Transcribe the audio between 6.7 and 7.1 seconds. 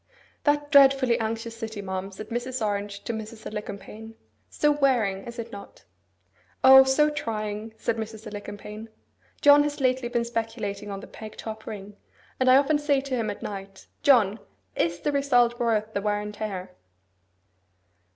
so